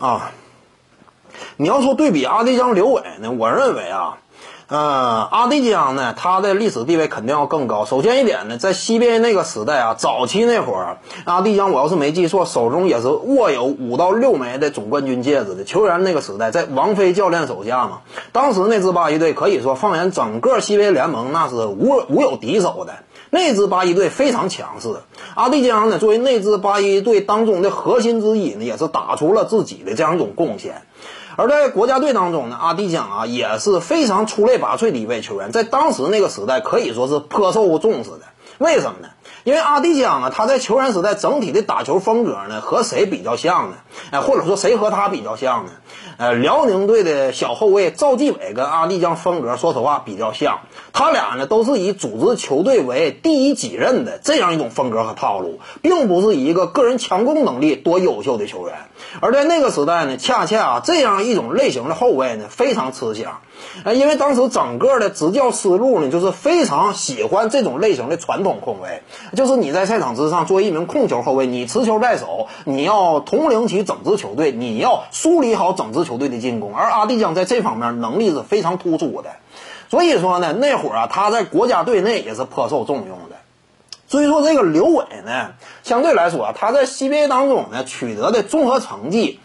[0.00, 0.30] 啊。
[1.56, 4.18] 你要说对比阿迪江、刘伟呢，我认为啊。
[4.68, 7.84] 呃，阿迪江呢，他的历史地位肯定要更高。
[7.84, 16.02] 首先一点呢，在 CBA 那个时代啊，早期那会儿，阿迪江我要是没记错，手中也是握有五到六枚的总冠军戒指的球员。
[16.02, 18.00] 那个时代，在王菲教练手下嘛，
[18.32, 22.94] 当时那支八一队可以说放眼整个西边联盟，那是无无有敌手的。
[23.30, 24.96] 那支八一队非常强势。
[25.36, 30.82] 阿迪江呢，作为那支八一队当中的核心之一呢，也是打出了自己的这样一种贡献。
[31.38, 38.22] 而在国家队当中呢，阿迪江啊也是非常出类拔萃的一位球员，在当时那个时代可以说是颇受重视的。
[38.58, 39.08] 为什么呢？
[39.44, 43.76] 因为阿迪江啊，他在球员时代整体的打球风格呢，和谁比较像呢？
[44.10, 45.72] 哎，或者说谁和他比较像呢？
[46.18, 50.60] 呃，辽宁队的小后卫赵继伟跟阿迪江风格，说实话比较像。
[50.92, 58.74] 他俩呢都是以组织球队为第一己任的这样一种风格和套路，并不是一个个人强攻能力多优秀的球员。
[59.20, 63.40] 而在那个时代呢，恰恰啊这样一种类型的后卫呢非常吃香。
[63.84, 69.02] 呃，因为当时整个的执教思路呢，就是非常喜欢这种类型的传传统控卫，
[69.34, 76.76] 就是你在赛场之上作为一名控球后卫，你持球在手，你要统领起整支球队，你要梳理好整支球队的进攻。
[76.76, 79.30] 而阿迪江在这方面能力是非常突出的。
[79.88, 83.36] 所以说呢，那会儿啊，他在国家队内也是颇受重用的。
[84.06, 89.40] 所以说这个刘伟呢，相对来说，他在 CBA 当中呢取得的综合成绩，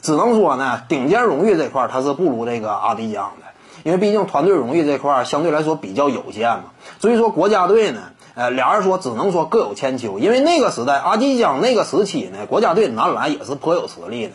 [0.00, 3.46] 只能说呢，顶尖荣誉这块他是不如这个阿迪江的，
[3.82, 6.64] 因为毕竟团队荣誉这块儿相对来说比较有限嘛。
[7.00, 8.02] 所以说国家队呢，
[8.34, 14.32] 呃，俩人说只能说各有千秋，因为那个时代阿基江那个时期呢，国家队男篮也是颇有实力的。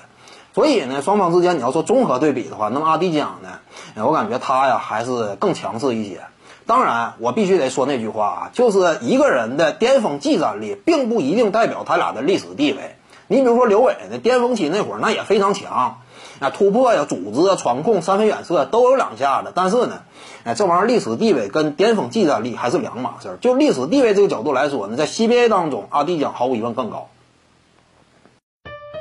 [0.53, 3.59] 所以呢，双方之间你要说综合对比的话，那么阿迪江呢，
[4.03, 6.21] 我感觉他呀还是更强势一些。
[6.65, 12.95] 当然，我必须得说那句话啊，就是一个人的巅峰技战力，并不一定代表他俩的历史地位。
[13.27, 15.97] 你比如说刘伟呢，巅峰期那会儿那也非常强，
[16.39, 19.51] 啊，突破呀、组织啊、传控、三分远射都有两下的。
[19.55, 20.03] 但是呢，
[20.43, 23.37] 哎，这玩意儿历史地位跟巅峰技战力还是两码事儿。
[23.41, 27.07] 就历史地位这个角度来说呢，在 CBA 当中，阿迪将毫无疑问更高。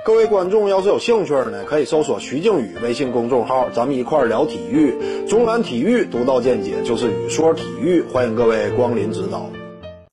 [0.07, 5.27] 各位观众要是有兴趣呢，可以搜索徐静宇微信公众号，咱们一块儿聊体育。
[5.27, 9.64] 中南体育独到见解就是语说体育，欢迎各位光临指导。